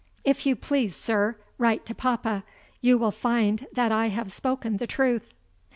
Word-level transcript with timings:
"If 0.25 0.47
you 0.47 0.55
please, 0.55 0.95
sir, 0.95 1.37
write 1.59 1.85
to 1.85 1.93
papa. 1.93 2.43
You 2.81 2.97
will 2.97 3.11
find 3.11 3.67
that 3.73 3.91
I 3.91 4.07
have 4.07 4.31
spoken 4.31 4.77
the 4.77 4.87
truth." 4.87 5.31